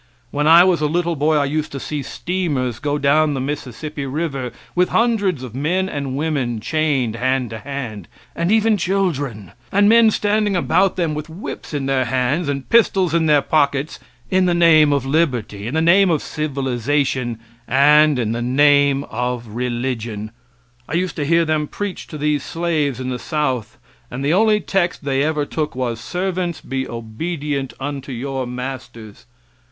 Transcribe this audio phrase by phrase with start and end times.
[0.31, 4.07] When I was a little boy I used to see steamers go down the Mississippi
[4.07, 9.87] river with hundreds of men and women chained hand to hand, and even children, and
[9.87, 13.99] men standing about them with whips in their hands and pistols in their pockets
[14.31, 17.37] in the name of liberty, in the name of civilization
[17.67, 20.31] and in the name of religion!
[20.89, 23.77] I used to hear them preach to these slaves in the South
[24.09, 29.27] and the only text they ever took was "Servants, be obedient unto your masters."